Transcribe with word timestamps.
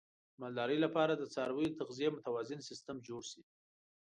د 0.33 0.33
مالدارۍ 0.41 0.77
لپاره 0.85 1.13
د 1.15 1.23
څارویو 1.33 1.71
د 1.71 1.75
تغذیې 1.81 2.09
متوازن 2.15 2.59
سیستم 2.69 2.95
جوړ 3.07 3.21
شي. 3.31 3.41